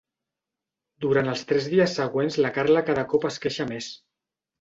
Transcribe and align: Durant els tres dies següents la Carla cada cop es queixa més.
Durant 1.03 1.27
els 1.33 1.43
tres 1.51 1.67
dies 1.73 1.93
següents 1.99 2.37
la 2.45 2.51
Carla 2.55 2.83
cada 2.89 3.05
cop 3.13 3.29
es 3.31 3.39
queixa 3.45 3.69
més. 3.75 3.91